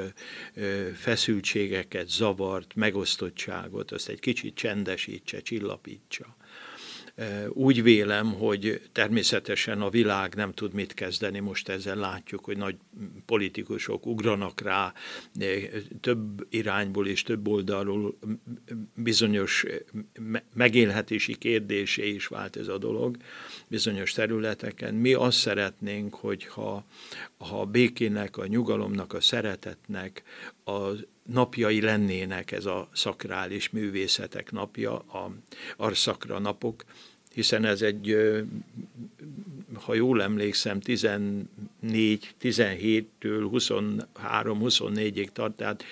feszültségeket, 0.95 2.09
zavart, 2.09 2.75
megosztottságot, 2.75 3.91
azt 3.91 4.09
egy 4.09 4.19
kicsit 4.19 4.55
csendesítse, 4.55 5.41
csillapítsa. 5.41 6.35
Úgy 7.49 7.83
vélem, 7.83 8.33
hogy 8.33 8.81
természetesen 8.91 9.81
a 9.81 9.89
világ 9.89 10.35
nem 10.35 10.51
tud 10.51 10.73
mit 10.73 10.93
kezdeni, 10.93 11.39
most 11.39 11.69
ezzel 11.69 11.95
látjuk, 11.95 12.45
hogy 12.45 12.57
nagy 12.57 12.75
politikusok 13.25 14.05
ugranak 14.05 14.61
rá 14.61 14.93
több 16.01 16.47
irányból 16.49 17.07
és 17.07 17.23
több 17.23 17.47
oldalról 17.47 18.17
bizonyos 18.95 19.65
megélhetési 20.53 21.35
kérdésé 21.35 22.09
is 22.09 22.27
vált 22.27 22.55
ez 22.55 22.67
a 22.67 22.77
dolog 22.77 23.17
bizonyos 23.67 24.11
területeken. 24.11 24.93
Mi 24.93 25.13
azt 25.13 25.37
szeretnénk, 25.37 26.13
hogyha 26.13 26.85
ha 27.37 27.61
a 27.61 27.65
békének, 27.65 28.37
a 28.37 28.47
nyugalomnak, 28.47 29.13
a 29.13 29.21
szeretetnek 29.21 30.23
a 30.65 30.89
napjai 31.23 31.81
lennének 31.81 32.51
ez 32.51 32.65
a 32.65 32.89
szakrális 32.93 33.69
művészetek 33.69 34.51
napja, 34.51 34.97
a 34.97 35.31
arszakra 35.77 36.39
napok, 36.39 36.83
hiszen 37.33 37.65
ez 37.65 37.81
egy 37.81 38.17
ha 39.73 39.93
jól 39.93 40.21
emlékszem, 40.21 40.79
14, 40.79 41.47
17-től 42.41 43.05
23-24-ig 43.21 45.27
tart, 45.27 45.55
tehát 45.55 45.83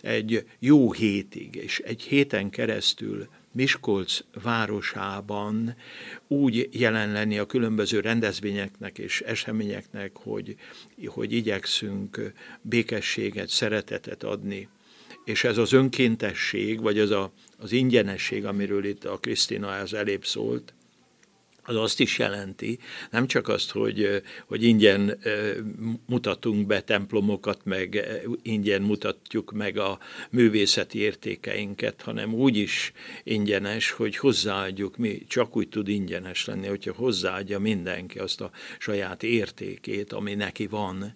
egy 0.00 0.46
jó 0.58 0.92
hétig, 0.92 1.54
és 1.54 1.78
egy 1.78 2.02
héten 2.02 2.50
keresztül 2.50 3.28
Miskolc 3.52 4.20
városában 4.42 5.76
úgy 6.28 6.68
jelen 6.72 7.12
lenni 7.12 7.38
a 7.38 7.46
különböző 7.46 8.00
rendezvényeknek 8.00 8.98
és 8.98 9.20
eseményeknek, 9.20 10.10
hogy, 10.16 10.56
hogy 11.06 11.32
igyekszünk 11.32 12.32
békességet, 12.62 13.48
szeretetet 13.48 14.22
adni. 14.22 14.68
És 15.24 15.44
ez 15.44 15.58
az 15.58 15.72
önkéntesség, 15.72 16.80
vagy 16.80 16.98
az 16.98 17.10
a, 17.10 17.32
az 17.58 17.72
ingyenesség, 17.72 18.44
amiről 18.44 18.84
itt 18.84 19.04
a 19.04 19.18
Krisztina 19.18 19.68
az 19.68 19.94
elébb 19.94 20.24
szólt, 20.24 20.74
az 21.64 21.76
azt 21.76 22.00
is 22.00 22.18
jelenti, 22.18 22.78
nem 23.10 23.26
csak 23.26 23.48
azt, 23.48 23.70
hogy, 23.70 24.22
hogy 24.46 24.62
ingyen 24.62 25.18
mutatunk 26.06 26.66
be 26.66 26.80
templomokat, 26.80 27.64
meg 27.64 28.04
ingyen 28.42 28.82
mutatjuk 28.82 29.52
meg 29.52 29.78
a 29.78 29.98
művészeti 30.30 30.98
értékeinket, 30.98 32.02
hanem 32.02 32.34
úgy 32.34 32.56
is 32.56 32.92
ingyenes, 33.24 33.90
hogy 33.90 34.16
hozzáadjuk, 34.16 34.96
mi 34.96 35.24
csak 35.28 35.56
úgy 35.56 35.68
tud 35.68 35.88
ingyenes 35.88 36.44
lenni, 36.44 36.66
hogyha 36.66 36.92
hozzáadja 36.94 37.58
mindenki 37.58 38.18
azt 38.18 38.40
a 38.40 38.50
saját 38.78 39.22
értékét, 39.22 40.12
ami 40.12 40.34
neki 40.34 40.66
van. 40.66 41.14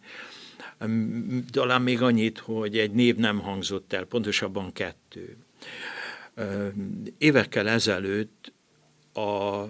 Talán 1.50 1.82
még 1.82 2.02
annyit, 2.02 2.38
hogy 2.38 2.78
egy 2.78 2.90
név 2.90 3.16
nem 3.16 3.38
hangzott 3.38 3.92
el, 3.92 4.04
pontosabban 4.04 4.72
kettő. 4.72 5.36
Évekkel 7.18 7.68
ezelőtt 7.68 8.52
a 9.16 9.68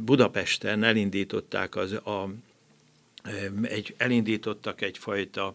Budapesten 0.00 0.82
elindították 0.82 1.76
az 1.76 1.92
a 1.92 2.28
egy, 3.62 3.94
elindítottak 3.96 4.80
egyfajta 4.80 5.54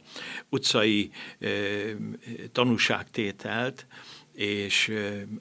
utcai 0.50 1.12
tanúságtételt, 2.52 3.86
és 4.36 4.92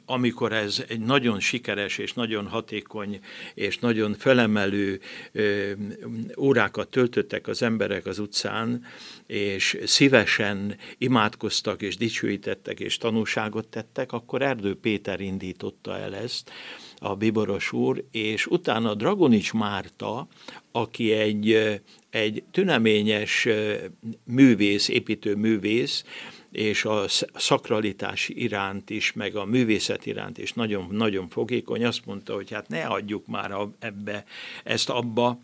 amikor 0.05 0.53
ez 0.53 0.85
egy 0.89 1.01
nagyon 1.01 1.41
sikeres 1.41 1.99
és 1.99 2.13
nagyon 2.13 2.47
hatékony 2.47 3.21
és 3.55 3.79
nagyon 3.79 4.15
felemelő 4.15 5.01
órákat 6.39 6.89
töltöttek 6.89 7.47
az 7.47 7.63
emberek 7.63 8.07
az 8.07 8.19
utcán, 8.19 8.85
és 9.27 9.79
szívesen 9.85 10.77
imádkoztak 10.99 11.83
és 11.83 11.97
dicsőítettek 11.97 12.81
és 12.81 12.97
tanúságot 12.97 13.67
tettek, 13.67 14.13
akkor 14.13 14.43
Erdő 14.43 14.77
Péter 14.77 15.21
indította 15.21 15.99
el 15.99 16.15
ezt, 16.15 16.51
a 17.01 17.15
Biboros 17.15 17.73
úr, 17.73 18.05
és 18.11 18.47
utána 18.47 18.95
Dragonics 18.95 19.53
Márta, 19.53 20.27
aki 20.73 21.13
egy, 21.13 21.81
egy 22.11 22.43
tüneményes 22.51 23.49
művész, 24.25 24.89
építő 24.89 25.35
művész, 25.35 26.05
és 26.51 26.85
a 26.85 27.05
szakralitás 27.35 28.29
iránt 28.29 28.91
is, 28.91 29.13
meg 29.13 29.37
a 29.37 29.45
művészet 29.45 30.07
iránt 30.07 30.39
is 30.39 30.53
nagyon, 30.53 30.89
nagyon 30.91 31.29
fogékony, 31.29 31.85
azt 31.85 32.07
mondta, 32.07 32.35
hogy 32.35 32.51
hát 32.51 32.69
ne 32.69 32.85
adjuk 32.85 33.27
már 33.27 33.55
ebbe, 33.79 34.25
ezt 34.65 34.91
abba, 34.91 35.41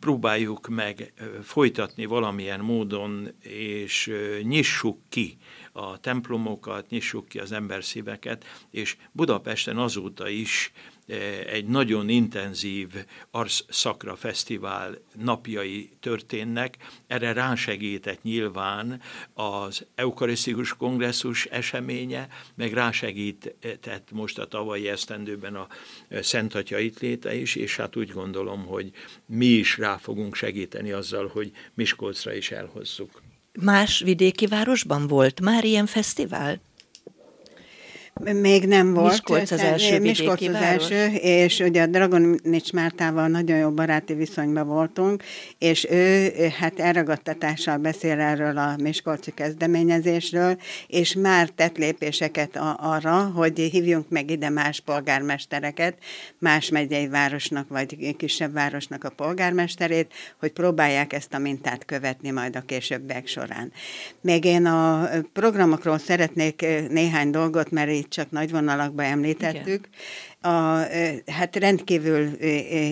próbáljuk 0.00 0.68
meg 0.68 1.12
folytatni 1.42 2.04
valamilyen 2.04 2.60
módon, 2.60 3.28
és 3.42 4.12
nyissuk 4.42 4.98
ki 5.08 5.36
a 5.76 5.98
templomokat, 5.98 6.88
nyissuk 6.88 7.28
ki 7.28 7.38
az 7.38 7.52
ember 7.52 7.84
szíveket, 7.84 8.44
és 8.70 8.96
Budapesten 9.12 9.76
azóta 9.78 10.28
is 10.28 10.72
eh, 11.06 11.40
egy 11.46 11.66
nagyon 11.66 12.08
intenzív 12.08 12.88
Arszakra 13.30 14.16
Fesztivál 14.16 14.98
napjai 15.14 15.90
történnek. 16.00 16.76
Erre 17.06 17.32
rásegített 17.32 18.22
nyilván 18.22 19.00
az 19.34 19.86
Eukarisztikus 19.94 20.76
Kongresszus 20.76 21.44
eseménye, 21.44 22.28
meg 22.54 22.72
rásegített 22.72 24.10
most 24.12 24.38
a 24.38 24.46
tavalyi 24.46 24.88
esztendőben 24.88 25.54
a 25.54 25.66
Szent 26.10 26.54
Atya 26.54 26.78
itt 26.78 27.00
léte 27.00 27.34
is, 27.34 27.54
és 27.54 27.76
hát 27.76 27.96
úgy 27.96 28.10
gondolom, 28.10 28.66
hogy 28.66 28.90
mi 29.26 29.46
is 29.46 29.78
rá 29.78 29.96
fogunk 29.96 30.34
segíteni 30.34 30.92
azzal, 30.92 31.26
hogy 31.26 31.52
Miskolcra 31.74 32.34
is 32.34 32.50
elhozzuk. 32.50 33.25
Más 33.60 34.00
vidéki 34.00 34.46
városban 34.46 35.06
volt 35.06 35.40
már 35.40 35.64
ilyen 35.64 35.86
fesztivál? 35.86 36.60
Még 38.24 38.66
nem 38.66 38.94
volt. 38.94 39.10
Miskolc 39.10 39.50
az 39.50 39.60
első 39.60 40.00
Miskolc 40.00 40.48
az 40.48 40.54
első, 40.54 41.06
és 41.14 41.58
ugye 41.58 41.82
a 41.82 41.86
Dragonics 41.86 42.72
Mártával 42.72 43.28
nagyon 43.28 43.56
jó 43.56 43.70
baráti 43.70 44.14
viszonyban 44.14 44.66
voltunk, 44.66 45.22
és 45.58 45.86
ő 45.90 46.32
hát 46.58 46.80
elragadtatással 46.80 47.76
beszél 47.76 48.20
erről 48.20 48.58
a 48.58 48.76
Miskolci 48.82 49.30
kezdeményezésről, 49.34 50.58
és 50.86 51.14
már 51.14 51.48
tett 51.48 51.76
lépéseket 51.76 52.56
a, 52.56 52.78
arra, 52.80 53.24
hogy 53.34 53.58
hívjunk 53.58 54.08
meg 54.08 54.30
ide 54.30 54.48
más 54.48 54.80
polgármestereket, 54.80 55.94
más 56.38 56.68
megyei 56.68 57.08
városnak 57.08 57.68
vagy 57.68 58.16
kisebb 58.16 58.52
városnak 58.52 59.04
a 59.04 59.10
polgármesterét, 59.10 60.12
hogy 60.40 60.52
próbálják 60.52 61.12
ezt 61.12 61.34
a 61.34 61.38
mintát 61.38 61.84
követni 61.84 62.30
majd 62.30 62.56
a 62.56 62.64
későbbiek 62.66 63.26
során. 63.26 63.72
Még 64.20 64.44
én 64.44 64.66
a 64.66 65.08
programokról 65.32 65.98
szeretnék 65.98 66.66
néhány 66.88 67.30
dolgot, 67.30 67.70
mert 67.70 67.90
így 67.90 68.05
csak 68.08 68.30
nagy 68.30 68.50
vonalakban 68.50 69.04
említettük. 69.04 69.88
A, 70.40 70.48
hát 71.26 71.56
rendkívül 71.56 72.22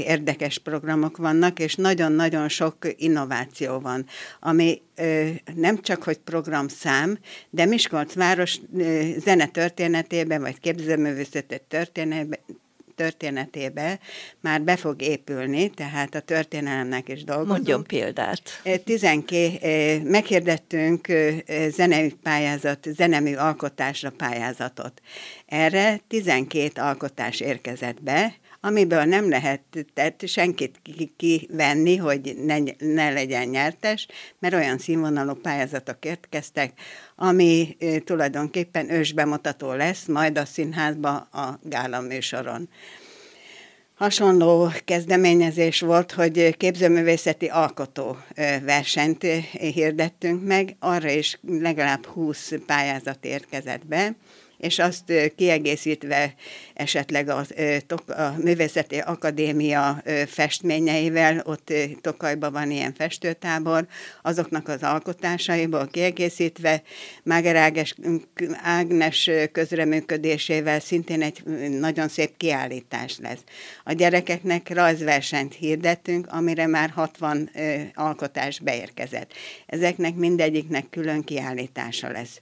érdekes 0.07 0.59
programok 0.59 1.17
vannak, 1.17 1.59
és 1.59 1.75
nagyon-nagyon 1.75 2.49
sok 2.49 2.77
innováció 2.97 3.79
van, 3.79 4.07
ami 4.41 4.83
nem 5.55 5.81
csak, 5.81 6.03
hogy 6.03 6.19
programszám, 6.19 7.19
de 7.51 7.65
Miskolc 7.65 8.15
város 8.15 8.59
zene 9.17 9.47
történetében, 9.47 10.41
vagy 10.41 10.61
képzőművészeti 10.61 11.61
történetében 11.69 12.39
történetébe 12.95 13.99
már 14.41 14.63
be 14.63 14.77
fog 14.77 15.03
épülni, 15.03 15.71
tehát 15.71 16.15
a 16.15 16.21
történelemnek 16.21 17.09
is 17.09 17.25
dolgozunk. 17.25 17.57
Mondjon 17.57 17.85
példát. 17.85 18.41
12, 18.85 20.03
meghirdettünk 20.11 21.09
zenemű 21.69 22.09
pályázat, 22.23 22.87
zenemű 22.97 23.35
alkotásra 23.35 24.11
pályázatot. 24.11 25.01
Erre 25.47 26.01
12 26.09 26.81
alkotás 26.81 27.41
érkezett 27.41 28.03
be, 28.03 28.35
amiből 28.65 29.05
nem 29.05 29.29
lehetett 29.29 30.23
senkit 30.27 30.81
kivenni, 31.17 31.97
hogy 31.97 32.35
ne, 32.45 32.59
ne 32.79 33.13
legyen 33.13 33.49
nyertes, 33.49 34.07
mert 34.39 34.55
olyan 34.55 34.79
színvonalú 34.79 35.35
pályázatok 35.35 36.05
érkeztek, 36.05 36.73
ami 37.17 37.77
tulajdonképpen 38.05 38.91
ősbemutató 38.91 39.73
lesz 39.73 40.07
majd 40.07 40.39
a 40.39 40.45
színházba 40.45 41.17
a 41.17 41.59
gála 41.63 42.01
műsoron. 42.01 42.69
Hasonló 43.95 44.71
kezdeményezés 44.85 45.81
volt, 45.81 46.13
hogy 46.13 46.57
képzőművészeti 46.57 47.47
alkotó 47.47 48.17
versenyt 48.63 49.23
hirdettünk 49.53 50.47
meg, 50.47 50.77
arra 50.79 51.11
is 51.11 51.39
legalább 51.47 52.07
20 52.07 52.53
pályázat 52.67 53.25
érkezett 53.25 53.87
be, 53.87 54.17
és 54.65 54.79
azt 54.79 55.13
kiegészítve 55.37 56.35
esetleg 56.75 57.29
a, 57.29 57.45
a 58.07 58.35
Művészeti 58.37 58.99
Akadémia 58.99 60.03
festményeivel, 60.27 61.43
ott 61.45 61.73
Tokajban 62.01 62.53
van 62.53 62.71
ilyen 62.71 62.95
festőtábor, 62.95 63.87
azoknak 64.23 64.69
az 64.69 64.83
alkotásaiból 64.83 65.89
kiegészítve, 65.91 66.83
Máger 67.23 67.57
Ágnes, 67.57 67.95
Ágnes 68.63 69.31
közreműködésével 69.53 70.81
szintén 70.81 71.23
egy 71.23 71.43
nagyon 71.71 72.09
szép 72.09 72.37
kiállítás 72.37 73.19
lesz. 73.19 73.45
A 73.85 73.93
gyerekeknek 73.93 74.69
rajzversenyt 74.75 75.55
hirdettünk, 75.55 76.27
amire 76.31 76.67
már 76.67 76.91
60 76.91 77.51
alkotás 77.95 78.61
beérkezett. 78.61 79.33
Ezeknek 79.67 80.15
mindegyiknek 80.15 80.91
külön 80.91 81.23
kiállítása 81.23 82.11
lesz 82.11 82.41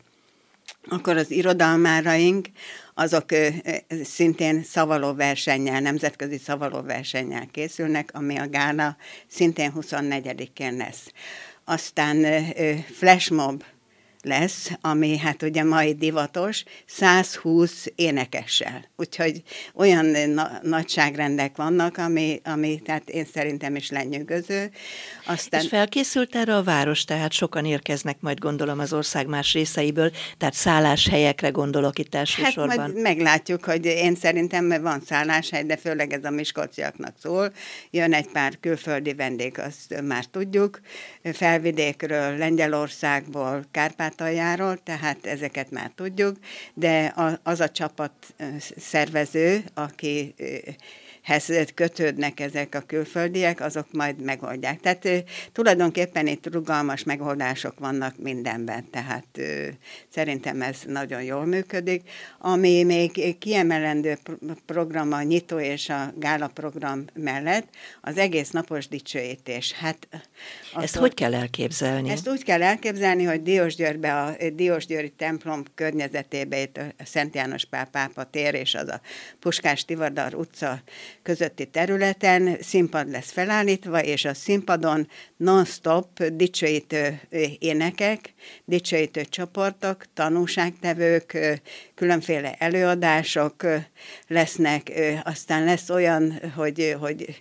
akkor 0.88 1.16
az 1.16 1.30
irodalmáraink, 1.30 2.48
azok 2.94 3.24
szintén 4.02 4.62
szavaló 4.62 5.14
versennyel, 5.14 5.80
nemzetközi 5.80 6.38
szavaló 6.38 6.82
versennyel 6.82 7.46
készülnek, 7.50 8.10
ami 8.12 8.38
a 8.38 8.48
gála 8.48 8.96
szintén 9.26 9.72
24-én 9.80 10.76
lesz. 10.76 11.12
Aztán 11.64 12.44
flashmob 12.94 13.64
lesz, 14.22 14.70
ami 14.80 15.16
hát 15.16 15.42
ugye 15.42 15.62
mai 15.62 15.94
divatos, 15.94 16.64
120 16.86 17.86
énekessel. 17.94 18.84
Úgyhogy 18.96 19.42
olyan 19.74 20.06
na- 20.06 20.58
nagyságrendek 20.62 21.56
vannak, 21.56 21.98
ami, 21.98 22.40
ami 22.44 22.80
tehát 22.84 23.08
én 23.08 23.26
szerintem 23.34 23.76
is 23.76 23.90
lenyűgöző. 23.90 24.70
Aztán... 25.26 25.60
És 25.60 25.68
felkészült 25.68 26.36
erre 26.36 26.56
a 26.56 26.62
város, 26.62 27.04
tehát 27.04 27.32
sokan 27.32 27.64
érkeznek 27.64 28.20
majd 28.20 28.38
gondolom 28.38 28.78
az 28.78 28.92
ország 28.92 29.26
más 29.26 29.52
részeiből, 29.52 30.10
tehát 30.38 30.54
szálláshelyekre 30.54 31.48
gondolok 31.48 31.98
itt 31.98 32.14
elsősorban. 32.14 32.78
Hát 32.78 32.78
majd 32.78 33.02
meglátjuk, 33.02 33.64
hogy 33.64 33.84
én 33.84 34.14
szerintem 34.14 34.82
van 34.82 35.00
szálláshely, 35.06 35.62
de 35.62 35.76
főleg 35.76 36.12
ez 36.12 36.24
a 36.24 36.30
miskolciaknak 36.30 37.14
szól. 37.22 37.52
Jön 37.90 38.12
egy 38.12 38.28
pár 38.28 38.58
külföldi 38.60 39.14
vendég, 39.14 39.58
azt 39.58 40.00
már 40.02 40.24
tudjuk, 40.24 40.80
felvidékről, 41.22 42.36
Lengyelországból, 42.36 43.64
Kárpátaljáról, 44.16 44.76
tehát 44.82 45.26
ezeket 45.26 45.70
már 45.70 45.90
tudjuk, 45.94 46.36
de 46.74 47.14
az 47.42 47.60
a 47.60 47.68
csapat 47.68 48.12
szervező, 48.76 49.64
aki 49.74 50.34
hez 51.22 51.50
kötődnek 51.74 52.40
ezek 52.40 52.74
a 52.74 52.80
külföldiek, 52.80 53.60
azok 53.60 53.86
majd 53.92 54.20
megoldják. 54.20 54.80
Tehát 54.80 55.08
tulajdonképpen 55.52 56.26
itt 56.26 56.52
rugalmas 56.52 57.04
megoldások 57.04 57.78
vannak 57.78 58.18
mindenben, 58.18 58.90
tehát 58.90 59.40
szerintem 60.08 60.62
ez 60.62 60.78
nagyon 60.86 61.22
jól 61.22 61.44
működik. 61.44 62.10
Ami 62.38 62.82
még 62.82 63.38
kiemelendő 63.38 64.18
program 64.66 65.12
a 65.12 65.22
nyitó 65.22 65.58
és 65.58 65.88
a 65.88 66.12
gála 66.16 66.46
program 66.46 67.04
mellett, 67.14 67.68
az 68.00 68.18
egész 68.18 68.50
napos 68.50 68.88
dicsőítés. 68.88 69.72
Hát 69.72 70.08
ezt 70.76 70.96
hogy 70.96 71.14
kell 71.14 71.34
elképzelni? 71.34 72.10
Ezt 72.10 72.28
úgy 72.28 72.44
kell 72.44 72.62
elképzelni, 72.62 73.24
hogy 73.24 73.42
Diósgyőrbe, 73.42 74.22
a 74.22 74.36
Diósgyőri 74.52 75.10
templom 75.10 75.62
környezetébe, 75.74 76.60
itt 76.60 76.76
a 76.76 77.04
Szent 77.04 77.34
János 77.34 77.64
Pál 77.64 77.86
pápa 77.86 78.24
tér 78.24 78.54
és 78.54 78.74
az 78.74 78.88
a 78.88 79.00
Puskás 79.40 79.84
Tivadar 79.84 80.34
utca 80.34 80.82
közötti 81.22 81.64
területen 81.64 82.56
színpad 82.60 83.10
lesz 83.10 83.30
felállítva, 83.30 84.02
és 84.02 84.24
a 84.24 84.34
színpadon 84.34 85.08
non-stop 85.36 86.22
dicsőítő 86.24 87.20
énekek, 87.58 88.34
dicsőítő 88.64 89.24
csoportok, 89.24 90.04
tanúságtevők, 90.14 91.38
különféle 91.94 92.54
előadások 92.58 93.66
lesznek, 94.26 94.92
aztán 95.24 95.64
lesz 95.64 95.90
olyan, 95.90 96.40
hogy, 96.54 96.96
hogy 97.00 97.40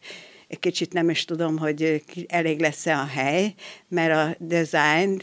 kicsit 0.60 0.94
nem 0.94 1.10
is 1.10 1.26
tudom, 1.26 1.58
hogy 1.58 2.04
elég 2.28 2.60
lesz-e 2.60 2.98
a 2.98 3.06
hely, 3.06 3.54
mert 3.88 4.14
a 4.14 4.46
Design 4.46 5.22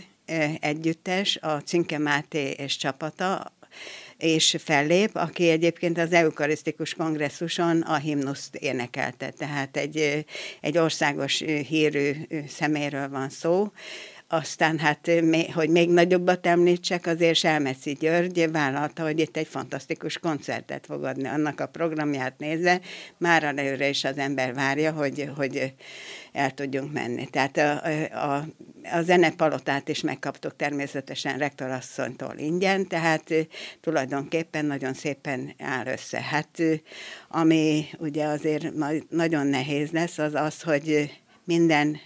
együttes, 0.60 1.36
a 1.36 1.60
Cinke 1.60 1.98
Máté 1.98 2.50
és 2.50 2.76
csapata, 2.76 3.52
és 4.18 4.56
fellép, 4.58 5.10
aki 5.12 5.48
egyébként 5.48 5.98
az 5.98 6.12
eukarisztikus 6.12 6.94
kongresszuson 6.94 7.80
a 7.80 7.96
himnuszt 7.96 8.54
énekelte, 8.54 9.30
tehát 9.30 9.76
egy, 9.76 10.24
egy 10.60 10.78
országos 10.78 11.38
hírű 11.68 12.12
szeméről 12.48 13.08
van 13.08 13.28
szó, 13.28 13.72
aztán 14.28 14.78
hát, 14.78 15.10
hogy 15.54 15.68
még 15.68 15.90
nagyobbat 15.90 16.46
említsek, 16.46 17.06
azért 17.06 17.36
Selmeci 17.36 17.92
György 17.92 18.50
vállalta, 18.50 19.02
hogy 19.02 19.18
itt 19.18 19.36
egy 19.36 19.46
fantasztikus 19.46 20.18
koncertet 20.18 20.86
fog 20.86 21.04
adni 21.04 21.28
annak 21.28 21.60
a 21.60 21.66
programját 21.66 22.38
nézve. 22.38 22.80
Már 23.16 23.42
előre 23.42 23.88
is 23.88 24.04
az 24.04 24.18
ember 24.18 24.54
várja, 24.54 24.92
hogy, 24.92 25.30
hogy 25.36 25.74
el 26.32 26.50
tudjunk 26.50 26.92
menni. 26.92 27.26
Tehát 27.26 27.56
a, 27.56 27.82
a, 28.34 28.44
a 28.92 29.02
zenepalotát 29.02 29.88
is 29.88 30.00
megkaptuk 30.00 30.56
természetesen 30.56 31.38
rektorasszonytól 31.38 32.34
ingyen, 32.36 32.86
tehát 32.86 33.32
tulajdonképpen 33.80 34.64
nagyon 34.64 34.94
szépen 34.94 35.54
áll 35.58 35.86
össze. 35.86 36.20
Hát 36.20 36.62
ami 37.28 37.86
ugye 37.98 38.24
azért 38.24 38.72
nagyon 39.10 39.46
nehéz 39.46 39.90
lesz, 39.90 40.18
az 40.18 40.34
az, 40.34 40.62
hogy 40.62 41.10
minden 41.44 42.00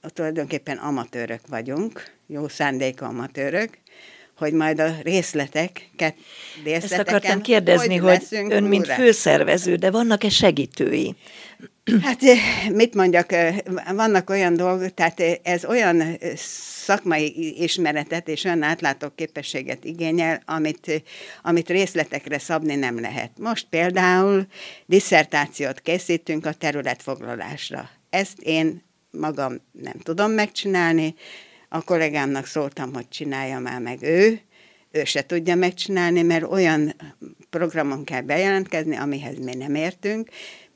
tulajdonképpen 0.00 0.76
amatőrök 0.76 1.40
vagyunk, 1.48 2.12
jó 2.26 2.48
szándékú 2.48 3.04
amatőrök, 3.04 3.78
hogy 4.38 4.52
majd 4.52 4.80
a 4.80 4.94
részleteket, 5.02 6.14
Ezt 6.64 6.98
akartam 6.98 7.40
kérdezni, 7.40 7.96
hogy, 7.96 8.26
hogy 8.28 8.52
ön, 8.52 8.64
mint 8.64 8.86
főszervező, 8.86 9.76
de 9.76 9.90
vannak-e 9.90 10.28
segítői? 10.28 11.14
Hát 12.02 12.20
mit 12.72 12.94
mondjak, 12.94 13.34
vannak 13.94 14.30
olyan 14.30 14.54
dolgok, 14.54 14.94
tehát 14.94 15.20
ez 15.42 15.64
olyan 15.64 16.18
szakmai 16.84 17.62
ismeretet 17.62 18.28
és 18.28 18.44
olyan 18.44 18.62
átlátó 18.62 19.08
képességet 19.14 19.84
igényel, 19.84 20.42
amit, 20.44 21.02
amit 21.42 21.68
részletekre 21.68 22.38
szabni 22.38 22.74
nem 22.74 23.00
lehet. 23.00 23.30
Most 23.38 23.66
például 23.70 24.46
diszertációt 24.86 25.80
készítünk 25.80 26.46
a 26.46 26.52
területfoglalásra. 26.52 27.90
Ezt 28.10 28.38
én 28.40 28.82
magam 29.10 29.60
nem 29.72 29.98
tudom 30.02 30.30
megcsinálni, 30.30 31.14
a 31.68 31.82
kollégámnak 31.82 32.46
szóltam, 32.46 32.94
hogy 32.94 33.08
csinálja 33.08 33.58
már 33.58 33.80
meg 33.80 34.02
ő, 34.02 34.40
ő 34.90 35.04
se 35.04 35.26
tudja 35.26 35.54
megcsinálni, 35.54 36.22
mert 36.22 36.50
olyan 36.50 36.94
programon 37.50 38.04
kell 38.04 38.20
bejelentkezni, 38.20 38.96
amihez 38.96 39.38
mi 39.38 39.54
nem 39.54 39.74
értünk, 39.74 40.28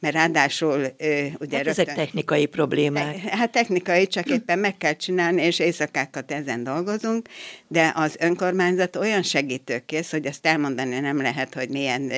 mert 0.02 0.14
ráadásul 0.14 0.78
ugye 0.78 1.56
hát 1.56 1.64
rögtön, 1.64 1.66
ezek 1.66 1.94
technikai 1.94 2.46
problémák. 2.46 3.16
Hát 3.16 3.50
technikai, 3.50 4.06
csak 4.06 4.30
éppen 4.30 4.58
meg 4.58 4.76
kell 4.76 4.92
csinálni, 4.92 5.42
és 5.42 5.58
éjszakákat 5.58 6.32
ezen 6.32 6.64
dolgozunk, 6.64 7.28
de 7.68 7.92
az 7.94 8.16
önkormányzat 8.18 8.96
olyan 8.96 9.22
segítőkész, 9.22 10.10
hogy 10.10 10.26
ezt 10.26 10.46
elmondani 10.46 10.98
nem 10.98 11.20
lehet, 11.20 11.54
hogy 11.54 11.68
milyen 11.68 12.12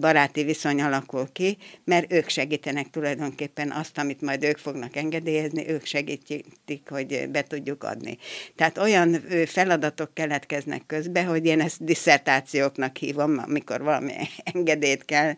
baráti 0.00 0.44
viszony 0.44 0.82
alakul 0.82 1.28
ki, 1.32 1.56
mert 1.84 2.12
ők 2.12 2.28
segítenek 2.28 2.90
tulajdonképpen 2.90 3.70
azt, 3.70 3.98
amit 3.98 4.20
majd 4.20 4.44
ők 4.44 4.58
fognak 4.58 4.96
engedélyezni, 4.96 5.68
ők 5.68 5.84
segítik, 5.84 6.88
hogy 6.88 7.28
be 7.28 7.42
tudjuk 7.42 7.84
adni. 7.84 8.18
Tehát 8.56 8.78
olyan 8.78 9.24
feladatok 9.46 10.14
keletkeznek 10.14 10.82
közbe, 10.86 11.24
hogy 11.24 11.46
én 11.46 11.60
ezt 11.60 11.84
diszertációknak 11.84 12.96
hívom, 12.96 13.38
amikor 13.46 13.82
valami 13.82 14.12
engedélyt 14.52 15.04
kell 15.04 15.32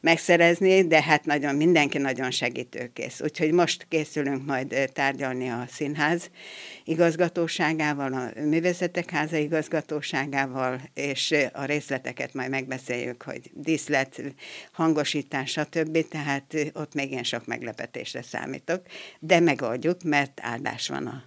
megszerezni, 0.00 0.44
szerezni, 0.54 0.86
de 0.86 1.02
hát 1.02 1.24
nagyon, 1.24 1.54
mindenki 1.54 1.98
nagyon 1.98 2.30
segítőkész. 2.30 3.20
Úgyhogy 3.20 3.52
most 3.52 3.86
készülünk 3.88 4.46
majd 4.46 4.90
tárgyalni 4.92 5.48
a 5.48 5.64
színház 5.70 6.30
igazgatóságával, 6.84 8.12
a 8.12 8.40
művészetek 8.40 9.10
háza 9.10 9.36
igazgatóságával, 9.36 10.80
és 10.94 11.34
a 11.52 11.64
részleteket 11.64 12.34
majd 12.34 12.50
megbeszéljük, 12.50 13.22
hogy 13.22 13.50
díszlet, 13.54 14.22
hangosítás, 14.72 15.50
stb. 15.50 16.08
Tehát 16.08 16.56
ott 16.72 16.94
még 16.94 17.12
én 17.12 17.22
sok 17.22 17.46
meglepetésre 17.46 18.22
számítok, 18.22 18.82
de 19.18 19.40
megoldjuk, 19.40 20.02
mert 20.02 20.40
áldás 20.42 20.88
van 20.88 21.06
a 21.06 21.22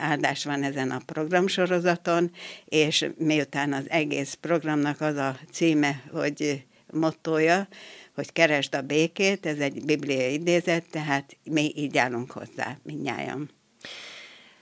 áldás 0.00 0.44
van 0.44 0.62
ezen 0.62 0.90
a 0.90 1.00
programsorozaton, 1.06 2.30
és 2.64 3.06
miután 3.18 3.72
az 3.72 3.84
egész 3.88 4.34
programnak 4.40 5.00
az 5.00 5.16
a 5.16 5.38
címe, 5.52 6.02
hogy 6.12 6.64
mottoja, 6.92 7.68
hogy 8.14 8.32
keresd 8.32 8.74
a 8.74 8.80
békét, 8.80 9.46
ez 9.46 9.58
egy 9.58 9.84
bibliai 9.84 10.32
idézet, 10.32 10.84
tehát 10.90 11.36
mi 11.44 11.72
így 11.76 11.98
állunk 11.98 12.30
hozzá, 12.30 12.78
mindnyájan. 12.82 13.50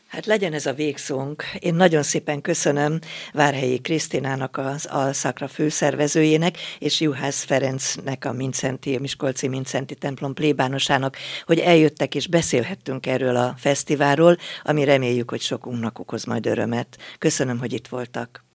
Hát 0.08 0.26
legyen 0.26 0.52
ez 0.52 0.66
a 0.66 0.72
végszónk. 0.72 1.44
Én 1.58 1.74
nagyon 1.74 2.02
szépen 2.02 2.40
köszönöm 2.40 2.98
Várhelyi 3.32 3.78
Krisztinának, 3.78 4.56
az 4.56 4.86
Alszakra 4.86 5.48
főszervezőjének, 5.48 6.56
és 6.78 7.00
Juhász 7.00 7.44
Ferencnek, 7.44 8.24
a 8.24 8.32
Mincenti, 8.32 8.94
a 8.94 9.00
Miskolci 9.00 9.48
Mincenti 9.48 9.94
templom 9.94 10.34
plébánosának, 10.34 11.16
hogy 11.44 11.58
eljöttek 11.58 12.14
és 12.14 12.26
beszélhettünk 12.26 13.06
erről 13.06 13.36
a 13.36 13.54
fesztiválról, 13.58 14.36
ami 14.62 14.84
reméljük, 14.84 15.30
hogy 15.30 15.40
sokunknak 15.40 15.98
okoz 15.98 16.24
majd 16.24 16.46
örömet. 16.46 16.98
Köszönöm, 17.18 17.58
hogy 17.58 17.72
itt 17.72 17.88
voltak. 17.88 18.47